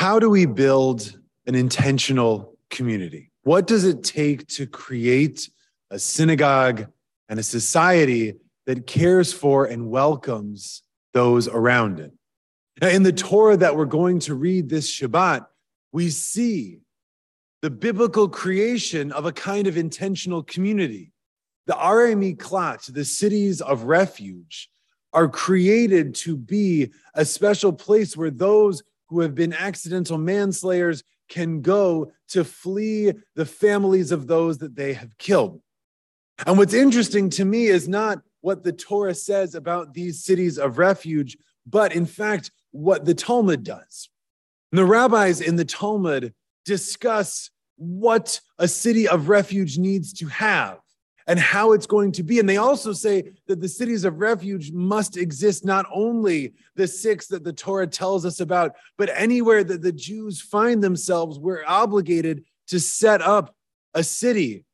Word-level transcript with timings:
How 0.00 0.18
do 0.18 0.30
we 0.30 0.46
build 0.46 1.14
an 1.46 1.54
intentional 1.54 2.56
community? 2.70 3.30
What 3.42 3.66
does 3.66 3.84
it 3.84 4.02
take 4.02 4.46
to 4.46 4.66
create 4.66 5.50
a 5.90 5.98
synagogue 5.98 6.86
and 7.28 7.38
a 7.38 7.42
society 7.42 8.36
that 8.64 8.86
cares 8.86 9.30
for 9.34 9.66
and 9.66 9.90
welcomes 9.90 10.82
those 11.12 11.48
around 11.48 12.00
it? 12.00 12.12
Now, 12.80 12.88
in 12.88 13.02
the 13.02 13.12
Torah 13.12 13.58
that 13.58 13.76
we're 13.76 13.84
going 13.84 14.20
to 14.20 14.34
read 14.34 14.70
this 14.70 14.90
Shabbat, 14.90 15.44
we 15.92 16.08
see 16.08 16.78
the 17.60 17.68
biblical 17.68 18.26
creation 18.26 19.12
of 19.12 19.26
a 19.26 19.32
kind 19.32 19.66
of 19.66 19.76
intentional 19.76 20.42
community. 20.42 21.12
The 21.66 21.74
Arei 21.74 22.16
Miklat, 22.16 22.90
the 22.90 23.04
cities 23.04 23.60
of 23.60 23.82
refuge, 23.82 24.70
are 25.12 25.28
created 25.28 26.14
to 26.14 26.38
be 26.38 26.90
a 27.12 27.26
special 27.26 27.74
place 27.74 28.16
where 28.16 28.30
those 28.30 28.82
who 29.10 29.20
have 29.20 29.34
been 29.34 29.52
accidental 29.52 30.16
manslayers 30.16 31.02
can 31.28 31.60
go 31.60 32.12
to 32.28 32.44
flee 32.44 33.12
the 33.34 33.44
families 33.44 34.12
of 34.12 34.26
those 34.26 34.58
that 34.58 34.74
they 34.76 34.92
have 34.94 35.18
killed. 35.18 35.60
And 36.46 36.56
what's 36.56 36.74
interesting 36.74 37.28
to 37.30 37.44
me 37.44 37.66
is 37.66 37.88
not 37.88 38.22
what 38.40 38.64
the 38.64 38.72
Torah 38.72 39.14
says 39.14 39.54
about 39.54 39.92
these 39.92 40.24
cities 40.24 40.58
of 40.58 40.78
refuge, 40.78 41.36
but 41.66 41.94
in 41.94 42.06
fact, 42.06 42.50
what 42.70 43.04
the 43.04 43.14
Talmud 43.14 43.64
does. 43.64 44.08
And 44.72 44.78
the 44.78 44.86
rabbis 44.86 45.40
in 45.40 45.56
the 45.56 45.64
Talmud 45.64 46.32
discuss 46.64 47.50
what 47.76 48.40
a 48.58 48.68
city 48.68 49.08
of 49.08 49.28
refuge 49.28 49.76
needs 49.76 50.12
to 50.14 50.26
have 50.26 50.78
and 51.30 51.38
how 51.38 51.70
it's 51.70 51.86
going 51.86 52.10
to 52.10 52.24
be. 52.24 52.40
And 52.40 52.48
they 52.48 52.56
also 52.56 52.92
say 52.92 53.22
that 53.46 53.60
the 53.60 53.68
cities 53.68 54.04
of 54.04 54.18
refuge 54.18 54.72
must 54.72 55.16
exist 55.16 55.64
not 55.64 55.86
only 55.94 56.54
the 56.74 56.88
six 56.88 57.28
that 57.28 57.44
the 57.44 57.52
Torah 57.52 57.86
tells 57.86 58.26
us 58.26 58.40
about, 58.40 58.72
but 58.98 59.12
anywhere 59.14 59.62
that 59.62 59.80
the 59.80 59.92
Jews 59.92 60.40
find 60.40 60.82
themselves, 60.82 61.38
we're 61.38 61.62
obligated 61.64 62.44
to 62.66 62.80
set 62.80 63.22
up 63.22 63.54
a 63.94 64.02
city 64.02 64.64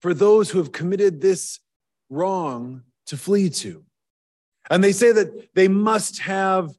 for 0.00 0.14
those 0.14 0.48
who 0.48 0.56
have 0.56 0.72
committed 0.72 1.20
this 1.20 1.60
wrong 2.08 2.80
to 3.08 3.18
flee 3.18 3.50
to. 3.50 3.84
And 4.70 4.82
they 4.82 4.92
say 4.92 5.12
that 5.12 5.54
they 5.54 5.68
must 5.68 6.20
have 6.20 6.70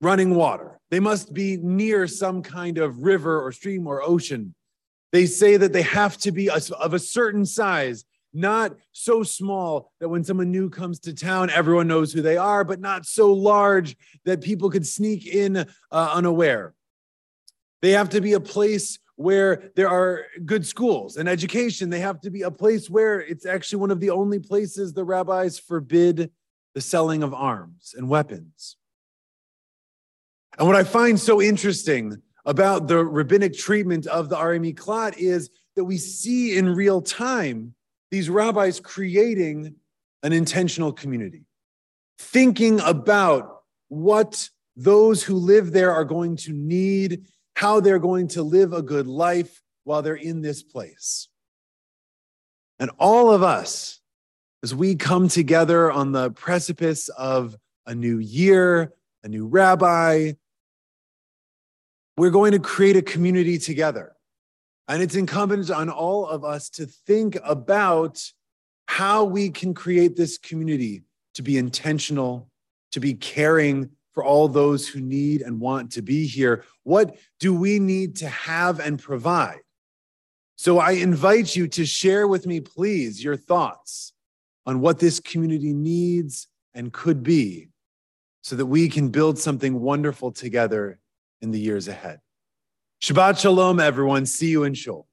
running 0.00 0.34
water. 0.34 0.80
They 0.90 1.00
must 1.00 1.34
be 1.34 1.58
near 1.58 2.06
some 2.06 2.42
kind 2.42 2.78
of 2.78 3.02
river 3.02 3.44
or 3.44 3.52
stream 3.52 3.86
or 3.86 4.02
ocean. 4.02 4.54
They 5.12 5.26
say 5.26 5.58
that 5.58 5.74
they 5.74 5.82
have 5.82 6.16
to 6.18 6.32
be 6.32 6.48
of 6.48 6.94
a 6.94 6.98
certain 6.98 7.44
size, 7.44 8.06
not 8.38 8.76
so 8.92 9.22
small 9.22 9.92
that 10.00 10.08
when 10.08 10.24
someone 10.24 10.50
new 10.50 10.70
comes 10.70 10.98
to 11.00 11.14
town, 11.14 11.50
everyone 11.50 11.88
knows 11.88 12.12
who 12.12 12.22
they 12.22 12.36
are, 12.36 12.64
but 12.64 12.80
not 12.80 13.04
so 13.04 13.32
large 13.32 13.96
that 14.24 14.40
people 14.40 14.70
could 14.70 14.86
sneak 14.86 15.26
in 15.26 15.56
uh, 15.56 15.64
unaware. 15.90 16.74
They 17.82 17.90
have 17.92 18.08
to 18.10 18.20
be 18.20 18.32
a 18.32 18.40
place 18.40 18.98
where 19.16 19.70
there 19.74 19.88
are 19.88 20.26
good 20.44 20.64
schools 20.64 21.16
and 21.16 21.28
education. 21.28 21.90
They 21.90 22.00
have 22.00 22.20
to 22.20 22.30
be 22.30 22.42
a 22.42 22.50
place 22.50 22.88
where 22.88 23.20
it's 23.20 23.46
actually 23.46 23.80
one 23.80 23.90
of 23.90 24.00
the 24.00 24.10
only 24.10 24.38
places 24.38 24.92
the 24.92 25.04
rabbis 25.04 25.58
forbid 25.58 26.30
the 26.74 26.80
selling 26.80 27.22
of 27.22 27.34
arms 27.34 27.94
and 27.96 28.08
weapons. 28.08 28.76
And 30.58 30.66
what 30.66 30.76
I 30.76 30.84
find 30.84 31.18
so 31.18 31.42
interesting 31.42 32.22
about 32.46 32.88
the 32.88 33.04
rabbinic 33.04 33.56
treatment 33.56 34.06
of 34.06 34.28
the 34.28 34.36
Arei 34.36 34.74
Miklat 34.74 35.16
is 35.18 35.50
that 35.76 35.84
we 35.84 35.98
see 35.98 36.56
in 36.56 36.74
real 36.74 37.00
time 37.00 37.74
these 38.10 38.30
rabbis 38.30 38.80
creating 38.80 39.76
an 40.22 40.32
intentional 40.32 40.92
community, 40.92 41.44
thinking 42.18 42.80
about 42.80 43.62
what 43.88 44.48
those 44.76 45.22
who 45.22 45.34
live 45.34 45.72
there 45.72 45.92
are 45.92 46.04
going 46.04 46.36
to 46.36 46.52
need, 46.52 47.26
how 47.56 47.80
they're 47.80 47.98
going 47.98 48.28
to 48.28 48.42
live 48.42 48.72
a 48.72 48.82
good 48.82 49.06
life 49.06 49.62
while 49.84 50.02
they're 50.02 50.14
in 50.14 50.40
this 50.40 50.62
place. 50.62 51.28
And 52.78 52.90
all 52.98 53.32
of 53.32 53.42
us, 53.42 54.00
as 54.62 54.74
we 54.74 54.94
come 54.94 55.28
together 55.28 55.90
on 55.90 56.12
the 56.12 56.30
precipice 56.30 57.08
of 57.08 57.56
a 57.86 57.94
new 57.94 58.18
year, 58.18 58.92
a 59.24 59.28
new 59.28 59.46
rabbi, 59.46 60.32
we're 62.16 62.30
going 62.30 62.52
to 62.52 62.58
create 62.58 62.96
a 62.96 63.02
community 63.02 63.58
together. 63.58 64.14
And 64.88 65.02
it's 65.02 65.14
incumbent 65.14 65.70
on 65.70 65.90
all 65.90 66.26
of 66.26 66.44
us 66.44 66.70
to 66.70 66.86
think 66.86 67.38
about 67.44 68.24
how 68.86 69.24
we 69.24 69.50
can 69.50 69.74
create 69.74 70.16
this 70.16 70.38
community 70.38 71.02
to 71.34 71.42
be 71.42 71.58
intentional, 71.58 72.48
to 72.92 73.00
be 73.00 73.12
caring 73.12 73.90
for 74.12 74.24
all 74.24 74.48
those 74.48 74.88
who 74.88 75.00
need 75.00 75.42
and 75.42 75.60
want 75.60 75.92
to 75.92 76.02
be 76.02 76.26
here. 76.26 76.64
What 76.84 77.16
do 77.38 77.54
we 77.54 77.78
need 77.78 78.16
to 78.16 78.28
have 78.28 78.80
and 78.80 78.98
provide? 78.98 79.60
So 80.56 80.78
I 80.78 80.92
invite 80.92 81.54
you 81.54 81.68
to 81.68 81.86
share 81.86 82.26
with 82.26 82.46
me, 82.46 82.60
please, 82.60 83.22
your 83.22 83.36
thoughts 83.36 84.12
on 84.66 84.80
what 84.80 84.98
this 84.98 85.20
community 85.20 85.72
needs 85.72 86.48
and 86.74 86.92
could 86.92 87.22
be 87.22 87.68
so 88.42 88.56
that 88.56 88.66
we 88.66 88.88
can 88.88 89.10
build 89.10 89.38
something 89.38 89.78
wonderful 89.80 90.32
together 90.32 90.98
in 91.40 91.50
the 91.50 91.60
years 91.60 91.86
ahead. 91.88 92.20
Shabbat 93.00 93.38
Shalom, 93.38 93.78
everyone. 93.78 94.26
See 94.26 94.48
you 94.48 94.64
in 94.64 94.74
Shul. 94.74 95.06